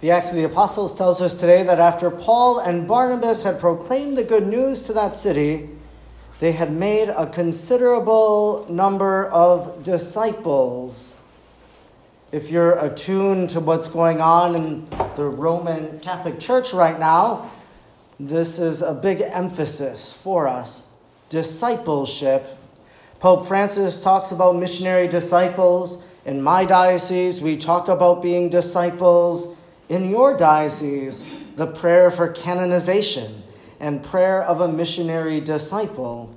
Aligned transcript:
The 0.00 0.10
Acts 0.10 0.28
of 0.28 0.36
the 0.36 0.44
Apostles 0.44 0.94
tells 0.94 1.22
us 1.22 1.32
today 1.32 1.62
that 1.62 1.78
after 1.78 2.10
Paul 2.10 2.58
and 2.58 2.86
Barnabas 2.86 3.44
had 3.44 3.58
proclaimed 3.58 4.18
the 4.18 4.24
good 4.24 4.46
news 4.46 4.82
to 4.82 4.92
that 4.92 5.14
city, 5.14 5.70
they 6.38 6.52
had 6.52 6.70
made 6.70 7.08
a 7.08 7.26
considerable 7.26 8.66
number 8.68 9.26
of 9.28 9.82
disciples. 9.82 11.18
If 12.30 12.50
you're 12.50 12.78
attuned 12.78 13.48
to 13.50 13.60
what's 13.60 13.88
going 13.88 14.20
on 14.20 14.54
in 14.54 14.84
the 15.14 15.24
Roman 15.24 15.98
Catholic 16.00 16.38
Church 16.38 16.74
right 16.74 16.98
now, 16.98 17.50
this 18.20 18.58
is 18.58 18.82
a 18.82 18.92
big 18.92 19.22
emphasis 19.22 20.12
for 20.12 20.46
us 20.46 20.90
discipleship. 21.30 22.46
Pope 23.18 23.46
Francis 23.46 24.02
talks 24.04 24.30
about 24.30 24.56
missionary 24.56 25.08
disciples. 25.08 26.04
In 26.26 26.42
my 26.42 26.66
diocese, 26.66 27.40
we 27.40 27.56
talk 27.56 27.88
about 27.88 28.22
being 28.22 28.50
disciples. 28.50 29.55
In 29.88 30.10
your 30.10 30.36
diocese, 30.36 31.24
the 31.54 31.66
prayer 31.66 32.10
for 32.10 32.28
canonization 32.28 33.42
and 33.78 34.02
prayer 34.02 34.42
of 34.42 34.60
a 34.60 34.68
missionary 34.68 35.40
disciple, 35.40 36.34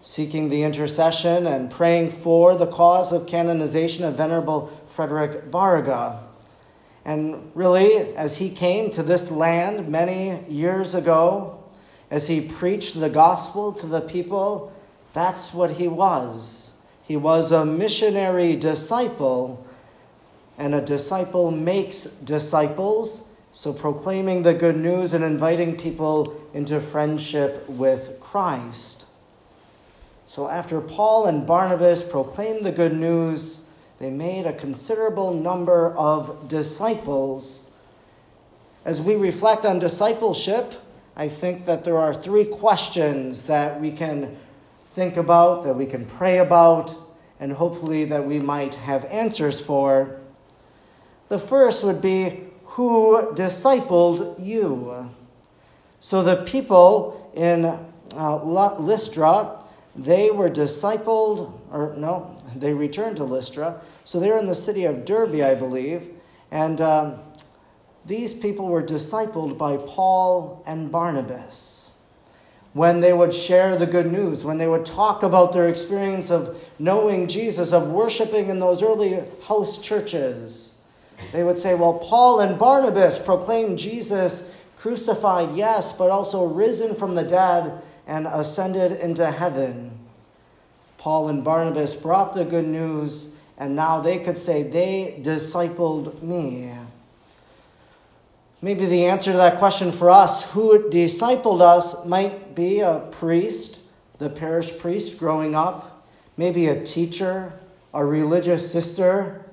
seeking 0.00 0.48
the 0.48 0.62
intercession 0.62 1.46
and 1.46 1.70
praying 1.70 2.10
for 2.10 2.56
the 2.56 2.66
cause 2.66 3.12
of 3.12 3.26
canonization 3.26 4.04
of 4.04 4.16
Venerable 4.16 4.72
Frederick 4.86 5.50
Baraga. 5.50 6.18
And 7.04 7.50
really, 7.54 8.16
as 8.16 8.38
he 8.38 8.48
came 8.48 8.90
to 8.90 9.02
this 9.02 9.30
land 9.30 9.88
many 9.88 10.42
years 10.46 10.94
ago, 10.94 11.62
as 12.10 12.28
he 12.28 12.40
preached 12.40 12.98
the 12.98 13.10
gospel 13.10 13.72
to 13.74 13.86
the 13.86 14.00
people, 14.00 14.72
that's 15.12 15.52
what 15.52 15.72
he 15.72 15.88
was. 15.88 16.74
He 17.02 17.16
was 17.16 17.52
a 17.52 17.66
missionary 17.66 18.56
disciple, 18.56 19.66
and 20.64 20.74
a 20.74 20.80
disciple 20.80 21.50
makes 21.50 22.04
disciples. 22.04 23.28
So, 23.52 23.70
proclaiming 23.74 24.44
the 24.44 24.54
good 24.54 24.78
news 24.78 25.12
and 25.12 25.22
inviting 25.22 25.76
people 25.76 26.40
into 26.54 26.80
friendship 26.80 27.68
with 27.68 28.18
Christ. 28.18 29.04
So, 30.24 30.48
after 30.48 30.80
Paul 30.80 31.26
and 31.26 31.46
Barnabas 31.46 32.02
proclaimed 32.02 32.64
the 32.64 32.72
good 32.72 32.96
news, 32.96 33.60
they 33.98 34.10
made 34.10 34.46
a 34.46 34.54
considerable 34.54 35.34
number 35.34 35.94
of 35.98 36.48
disciples. 36.48 37.68
As 38.86 39.02
we 39.02 39.16
reflect 39.16 39.66
on 39.66 39.78
discipleship, 39.78 40.72
I 41.14 41.28
think 41.28 41.66
that 41.66 41.84
there 41.84 41.98
are 41.98 42.14
three 42.14 42.46
questions 42.46 43.48
that 43.48 43.82
we 43.82 43.92
can 43.92 44.34
think 44.92 45.18
about, 45.18 45.64
that 45.64 45.74
we 45.74 45.84
can 45.84 46.06
pray 46.06 46.38
about, 46.38 46.94
and 47.38 47.52
hopefully 47.52 48.06
that 48.06 48.24
we 48.24 48.38
might 48.40 48.76
have 48.76 49.04
answers 49.04 49.60
for. 49.60 50.23
The 51.34 51.40
first 51.40 51.82
would 51.82 52.00
be 52.00 52.44
Who 52.76 53.32
discipled 53.34 54.40
you? 54.40 55.10
So 55.98 56.22
the 56.22 56.44
people 56.44 57.28
in 57.34 57.64
uh, 57.64 58.76
Lystra, 58.78 59.60
they 59.96 60.30
were 60.30 60.48
discipled, 60.48 61.52
or 61.72 61.92
no, 61.96 62.36
they 62.54 62.72
returned 62.72 63.16
to 63.16 63.24
Lystra. 63.24 63.80
So 64.04 64.20
they're 64.20 64.38
in 64.38 64.46
the 64.46 64.54
city 64.54 64.84
of 64.84 65.04
Derbe, 65.04 65.40
I 65.40 65.56
believe. 65.56 66.08
And 66.52 66.80
um, 66.80 67.18
these 68.06 68.32
people 68.32 68.68
were 68.68 68.84
discipled 68.84 69.58
by 69.58 69.76
Paul 69.76 70.62
and 70.68 70.88
Barnabas. 70.88 71.90
When 72.74 73.00
they 73.00 73.12
would 73.12 73.34
share 73.34 73.76
the 73.76 73.86
good 73.86 74.12
news, 74.12 74.44
when 74.44 74.58
they 74.58 74.68
would 74.68 74.84
talk 74.84 75.24
about 75.24 75.52
their 75.52 75.68
experience 75.68 76.30
of 76.30 76.70
knowing 76.78 77.26
Jesus, 77.26 77.72
of 77.72 77.88
worshiping 77.88 78.46
in 78.46 78.60
those 78.60 78.84
early 78.84 79.24
house 79.48 79.78
churches, 79.78 80.73
they 81.32 81.44
would 81.44 81.58
say, 81.58 81.74
Well, 81.74 81.94
Paul 81.94 82.40
and 82.40 82.58
Barnabas 82.58 83.18
proclaimed 83.18 83.78
Jesus 83.78 84.52
crucified, 84.76 85.52
yes, 85.52 85.92
but 85.92 86.10
also 86.10 86.44
risen 86.44 86.94
from 86.94 87.14
the 87.14 87.22
dead 87.22 87.80
and 88.06 88.26
ascended 88.26 88.92
into 88.92 89.30
heaven. 89.30 89.98
Paul 90.98 91.28
and 91.28 91.44
Barnabas 91.44 91.94
brought 91.94 92.32
the 92.32 92.44
good 92.44 92.66
news, 92.66 93.36
and 93.58 93.76
now 93.76 94.00
they 94.00 94.18
could 94.18 94.36
say, 94.36 94.62
They 94.62 95.20
discipled 95.22 96.22
me. 96.22 96.72
Maybe 98.62 98.86
the 98.86 99.04
answer 99.04 99.32
to 99.32 99.36
that 99.36 99.58
question 99.58 99.92
for 99.92 100.08
us, 100.08 100.52
who 100.52 100.88
discipled 100.88 101.60
us, 101.60 102.06
might 102.06 102.54
be 102.54 102.80
a 102.80 103.00
priest, 103.10 103.80
the 104.16 104.30
parish 104.30 104.78
priest 104.78 105.18
growing 105.18 105.54
up, 105.54 106.06
maybe 106.38 106.66
a 106.68 106.82
teacher, 106.82 107.52
a 107.92 108.04
religious 108.04 108.70
sister. 108.70 109.44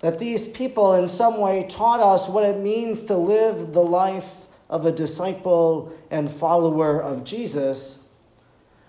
That 0.00 0.18
these 0.18 0.46
people 0.46 0.94
in 0.94 1.08
some 1.08 1.38
way 1.38 1.66
taught 1.68 2.00
us 2.00 2.28
what 2.28 2.44
it 2.44 2.58
means 2.58 3.02
to 3.04 3.16
live 3.16 3.72
the 3.72 3.82
life 3.82 4.46
of 4.70 4.86
a 4.86 4.92
disciple 4.92 5.92
and 6.10 6.30
follower 6.30 7.02
of 7.02 7.24
Jesus. 7.24 8.06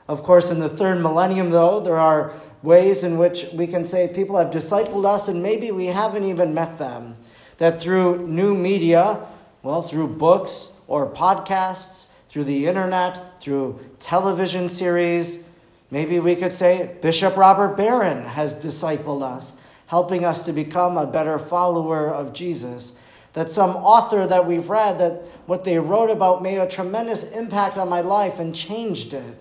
Of 0.07 0.23
course, 0.23 0.49
in 0.49 0.59
the 0.59 0.69
third 0.69 1.01
millennium, 1.01 1.49
though, 1.49 1.79
there 1.79 1.97
are 1.97 2.33
ways 2.61 3.03
in 3.03 3.17
which 3.17 3.45
we 3.53 3.67
can 3.67 3.85
say 3.85 4.07
people 4.07 4.37
have 4.37 4.51
discipled 4.51 5.05
us 5.05 5.27
and 5.27 5.41
maybe 5.41 5.71
we 5.71 5.85
haven't 5.85 6.25
even 6.25 6.53
met 6.53 6.77
them. 6.77 7.15
That 7.57 7.79
through 7.79 8.27
new 8.27 8.55
media, 8.55 9.25
well, 9.63 9.81
through 9.81 10.07
books 10.09 10.71
or 10.87 11.11
podcasts, 11.11 12.07
through 12.29 12.43
the 12.45 12.67
internet, 12.67 13.41
through 13.41 13.79
television 13.99 14.69
series. 14.69 15.43
Maybe 15.91 16.19
we 16.19 16.35
could 16.35 16.51
say 16.51 16.95
Bishop 17.01 17.35
Robert 17.35 17.75
Barron 17.75 18.23
has 18.23 18.53
discipled 18.53 19.23
us, 19.23 19.53
helping 19.89 20.23
us 20.23 20.43
to 20.45 20.53
become 20.53 20.97
a 20.97 21.05
better 21.05 21.37
follower 21.37 22.07
of 22.07 22.31
Jesus. 22.31 22.93
That 23.33 23.51
some 23.51 23.71
author 23.75 24.25
that 24.25 24.45
we've 24.45 24.69
read, 24.69 24.99
that 24.99 25.25
what 25.45 25.63
they 25.63 25.77
wrote 25.79 26.09
about 26.09 26.41
made 26.41 26.57
a 26.57 26.67
tremendous 26.67 27.31
impact 27.31 27.77
on 27.77 27.89
my 27.89 28.01
life 28.01 28.39
and 28.39 28.55
changed 28.55 29.13
it. 29.13 29.35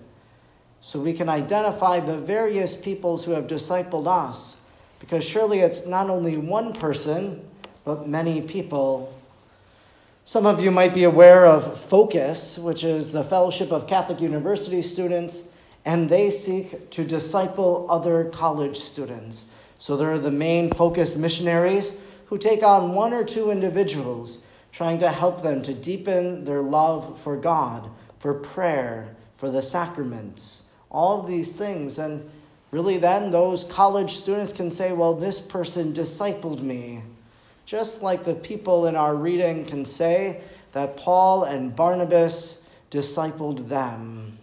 So 0.81 0.99
we 0.99 1.13
can 1.13 1.29
identify 1.29 1.99
the 1.99 2.17
various 2.17 2.75
peoples 2.75 3.25
who 3.25 3.31
have 3.31 3.47
discipled 3.47 4.07
us. 4.07 4.57
Because 4.99 5.27
surely 5.27 5.59
it's 5.59 5.85
not 5.85 6.09
only 6.09 6.37
one 6.37 6.73
person, 6.73 7.47
but 7.85 8.07
many 8.07 8.41
people 8.41 9.13
some 10.29 10.45
of 10.45 10.61
you 10.61 10.69
might 10.69 10.93
be 10.93 11.05
aware 11.05 11.47
of 11.47 11.79
Focus, 11.81 12.59
which 12.59 12.83
is 12.83 13.11
the 13.11 13.23
Fellowship 13.23 13.71
of 13.71 13.87
Catholic 13.87 14.21
University 14.21 14.83
Students, 14.83 15.45
and 15.83 16.07
they 16.07 16.29
seek 16.29 16.91
to 16.91 17.03
disciple 17.03 17.87
other 17.89 18.25
college 18.25 18.77
students. 18.77 19.45
So 19.79 19.97
they're 19.97 20.19
the 20.19 20.29
main 20.29 20.69
Focus 20.69 21.15
missionaries 21.15 21.95
who 22.27 22.37
take 22.37 22.61
on 22.61 22.93
one 22.93 23.13
or 23.13 23.23
two 23.23 23.49
individuals, 23.49 24.43
trying 24.71 24.99
to 24.99 25.09
help 25.09 25.41
them 25.41 25.63
to 25.63 25.73
deepen 25.73 26.43
their 26.43 26.61
love 26.61 27.19
for 27.19 27.35
God, 27.35 27.89
for 28.19 28.35
prayer, 28.35 29.15
for 29.37 29.49
the 29.49 29.63
sacraments, 29.63 30.61
all 30.91 31.23
these 31.23 31.55
things. 31.55 31.97
And 31.97 32.29
really, 32.69 32.97
then 32.97 33.31
those 33.31 33.63
college 33.63 34.11
students 34.11 34.53
can 34.53 34.69
say, 34.69 34.91
Well, 34.91 35.15
this 35.15 35.39
person 35.39 35.93
discipled 35.93 36.61
me 36.61 37.01
just 37.69 38.01
like 38.01 38.23
the 38.23 38.33
people 38.33 38.87
in 38.87 38.95
our 38.95 39.15
reading 39.15 39.63
can 39.63 39.85
say 39.85 40.41
that 40.71 40.97
Paul 40.97 41.43
and 41.43 41.75
Barnabas 41.75 42.65
discipled 42.89 43.69
them. 43.69 44.39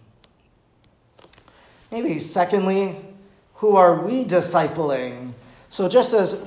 Maybe, 1.90 2.20
secondly, 2.20 2.94
who 3.56 3.76
are 3.76 4.02
we 4.02 4.24
discipling? 4.24 5.32
So, 5.68 5.88
just 5.88 6.12
as, 6.12 6.40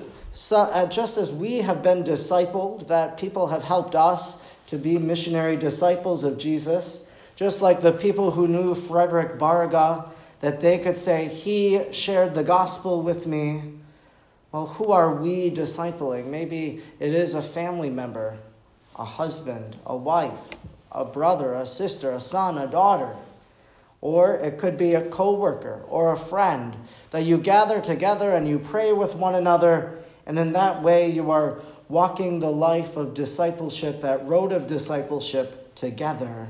uh, 0.51 0.85
just 0.87 1.17
as 1.17 1.31
we 1.31 1.57
have 1.57 1.81
been 1.81 2.03
discipled, 2.03 2.87
that 2.87 3.17
people 3.17 3.47
have 3.47 3.63
helped 3.63 3.95
us 3.95 4.47
to 4.67 4.77
be 4.77 4.97
missionary 4.97 5.57
disciples 5.57 6.23
of 6.23 6.37
Jesus, 6.37 7.05
just 7.35 7.61
like 7.61 7.81
the 7.81 7.91
people 7.91 8.31
who 8.31 8.47
knew 8.47 8.75
Frederick 8.75 9.39
Baraga, 9.39 10.09
that 10.41 10.59
they 10.59 10.77
could 10.77 10.95
say, 10.95 11.27
He 11.27 11.91
shared 11.91 12.35
the 12.35 12.43
gospel 12.43 13.01
with 13.01 13.25
me. 13.25 13.73
Well, 14.51 14.67
who 14.67 14.91
are 14.91 15.13
we 15.13 15.51
discipling? 15.51 16.27
Maybe 16.27 16.81
it 16.99 17.11
is 17.11 17.33
a 17.33 17.41
family 17.41 17.89
member, 17.89 18.37
a 18.95 19.05
husband, 19.05 19.77
a 19.85 19.95
wife, 19.95 20.49
a 20.91 21.05
brother, 21.05 21.55
a 21.55 21.65
sister, 21.65 22.11
a 22.11 22.21
son, 22.21 22.57
a 22.57 22.67
daughter. 22.67 23.15
Or 24.01 24.35
it 24.35 24.57
could 24.57 24.77
be 24.77 24.95
a 24.95 25.05
coworker 25.05 25.83
or 25.87 26.13
a 26.13 26.17
friend 26.17 26.77
that 27.11 27.23
you 27.23 27.37
gather 27.37 27.81
together 27.81 28.31
and 28.31 28.47
you 28.47 28.59
pray 28.59 28.93
with 28.93 29.15
one 29.15 29.35
another, 29.35 29.99
and 30.25 30.39
in 30.39 30.53
that 30.53 30.81
way 30.81 31.09
you 31.09 31.31
are 31.31 31.59
walking 31.89 32.39
the 32.39 32.51
life 32.51 32.95
of 32.95 33.13
discipleship, 33.13 34.01
that 34.01 34.25
road 34.27 34.51
of 34.51 34.67
discipleship 34.67 35.73
together. 35.75 36.47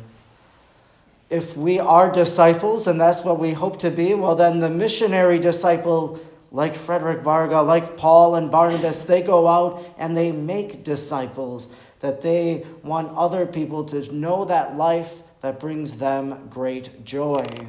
If 1.30 1.56
we 1.56 1.80
are 1.80 2.12
disciples, 2.12 2.88
and 2.88 3.00
that's 3.00 3.24
what 3.24 3.40
we 3.40 3.54
hope 3.54 3.80
to 3.80 3.92
be, 3.92 4.13
well, 4.13 4.36
then 4.36 4.60
the 4.60 4.69
missionary 4.69 5.40
disciple 5.40 6.19
like 6.51 6.75
Frederick 6.75 7.24
Baraga, 7.24 7.66
like 7.66 7.96
Paul 7.98 8.36
and 8.36 8.50
Barnabas, 8.50 9.06
they 9.06 9.22
go 9.22 9.48
out 9.48 9.86
and 9.98 10.18
they 10.18 10.31
make 10.31 10.84
disciples, 10.84 11.69
that 12.00 12.22
they 12.22 12.66
want 12.84 13.16
other 13.16 13.46
people 13.46 13.84
to 13.86 14.13
know 14.13 14.46
that 14.46 14.75
life 14.75 15.22
that 15.41 15.59
brings 15.59 15.97
them 15.97 16.47
great 16.50 17.06
joy. 17.06 17.68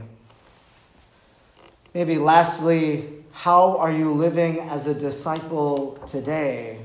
Maybe 1.95 2.19
lastly, 2.19 3.09
how 3.33 3.77
are 3.79 3.93
you 3.93 4.13
living 4.13 4.61
as 4.61 4.87
a 4.87 4.95
disciple 4.95 5.99
today? 6.07 6.81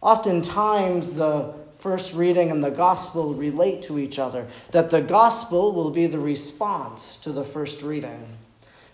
Oftentimes, 0.00 1.14
the 1.14 1.54
first 1.78 2.14
reading 2.14 2.50
and 2.50 2.62
the 2.62 2.70
gospel 2.70 3.34
relate 3.34 3.82
to 3.82 3.98
each 3.98 4.18
other, 4.18 4.46
that 4.70 4.90
the 4.90 5.00
gospel 5.00 5.72
will 5.72 5.90
be 5.90 6.06
the 6.06 6.18
response 6.18 7.16
to 7.18 7.32
the 7.32 7.44
first 7.44 7.82
reading. 7.82 8.26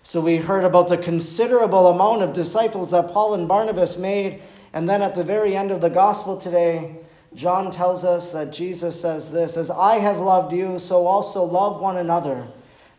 So 0.03 0.21
we 0.21 0.37
heard 0.37 0.63
about 0.63 0.87
the 0.87 0.97
considerable 0.97 1.87
amount 1.87 2.21
of 2.21 2.31
disciples 2.33 2.91
that 2.91 3.11
Paul 3.11 3.33
and 3.33 3.47
Barnabas 3.47 3.97
made, 3.97 4.41
and 4.73 4.87
then 4.87 5.01
at 5.01 5.15
the 5.15 5.23
very 5.23 5.55
end 5.55 5.69
of 5.69 5.81
the 5.81 5.89
gospel 5.89 6.37
today, 6.37 6.95
John 7.33 7.71
tells 7.71 8.03
us 8.03 8.31
that 8.31 8.51
Jesus 8.51 8.99
says 8.99 9.31
this 9.31 9.57
As 9.57 9.69
I 9.69 9.95
have 9.99 10.19
loved 10.19 10.53
you, 10.53 10.79
so 10.79 11.05
also 11.05 11.43
love 11.43 11.81
one 11.81 11.97
another. 11.97 12.47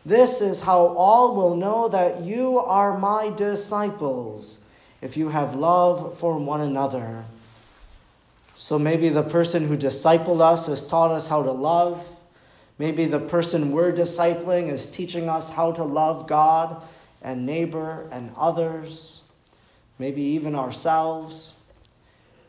This 0.05 0.41
is 0.41 0.61
how 0.61 0.87
all 0.87 1.35
will 1.35 1.55
know 1.55 1.87
that 1.89 2.21
you 2.21 2.59
are 2.59 2.97
my 2.97 3.29
disciples, 3.29 4.63
if 5.01 5.17
you 5.17 5.29
have 5.29 5.55
love 5.55 6.17
for 6.17 6.37
one 6.37 6.61
another. 6.61 7.25
So 8.55 8.79
maybe 8.79 9.09
the 9.09 9.23
person 9.23 9.67
who 9.67 9.77
discipled 9.77 10.41
us 10.41 10.67
has 10.67 10.85
taught 10.85 11.11
us 11.11 11.27
how 11.27 11.43
to 11.43 11.51
love. 11.51 12.17
Maybe 12.77 13.05
the 13.05 13.19
person 13.19 13.71
we're 13.71 13.91
discipling 13.91 14.69
is 14.69 14.87
teaching 14.87 15.29
us 15.29 15.49
how 15.49 15.71
to 15.73 15.83
love 15.83 16.27
God 16.27 16.81
and 17.21 17.45
neighbor 17.45 18.07
and 18.11 18.31
others, 18.37 19.21
maybe 19.97 20.21
even 20.21 20.55
ourselves. 20.55 21.53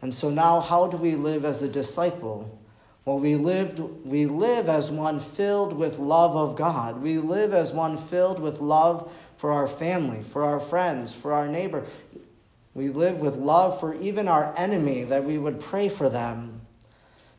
And 0.02 0.14
so 0.14 0.30
now, 0.30 0.60
how 0.60 0.86
do 0.86 0.96
we 0.96 1.14
live 1.14 1.44
as 1.44 1.62
a 1.62 1.68
disciple? 1.68 2.58
Well, 3.04 3.18
we, 3.18 3.36
lived, 3.36 3.78
we 3.78 4.26
live 4.26 4.68
as 4.68 4.90
one 4.90 5.18
filled 5.18 5.72
with 5.72 5.98
love 5.98 6.36
of 6.36 6.56
God. 6.56 7.02
We 7.02 7.18
live 7.18 7.52
as 7.52 7.72
one 7.72 7.96
filled 7.96 8.40
with 8.40 8.60
love 8.60 9.12
for 9.36 9.52
our 9.52 9.66
family, 9.66 10.22
for 10.22 10.44
our 10.44 10.60
friends, 10.60 11.14
for 11.14 11.32
our 11.32 11.48
neighbor. 11.48 11.86
We 12.74 12.88
live 12.88 13.20
with 13.20 13.36
love 13.36 13.80
for 13.80 13.94
even 13.94 14.28
our 14.28 14.54
enemy, 14.56 15.04
that 15.04 15.24
we 15.24 15.38
would 15.38 15.60
pray 15.60 15.88
for 15.88 16.08
them, 16.08 16.60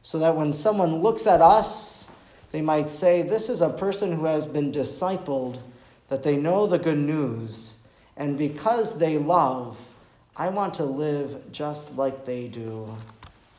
so 0.02 0.20
that 0.20 0.36
when 0.36 0.52
someone 0.52 0.96
looks 0.96 1.26
at 1.26 1.42
us, 1.42 2.10
they 2.52 2.62
might 2.62 2.90
say, 2.90 3.22
This 3.22 3.48
is 3.48 3.62
a 3.62 3.70
person 3.70 4.12
who 4.12 4.26
has 4.26 4.46
been 4.46 4.72
discipled, 4.72 5.60
that 6.10 6.24
they 6.24 6.38
know 6.38 6.68
the 6.68 6.80
good 6.80 6.98
news, 6.98 7.78
and 8.18 8.38
because 8.38 8.98
they 8.98 9.18
love, 9.18 9.91
I 10.36 10.50
want 10.50 10.76
to 10.76 10.86
live 10.86 11.52
just 11.52 11.98
like 11.98 12.26
they 12.26 12.48
do. 12.48 12.88